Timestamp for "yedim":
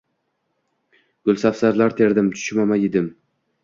2.85-3.17